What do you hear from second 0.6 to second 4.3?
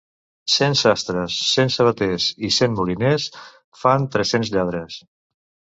sastres, cent sabaters i cent moliners fan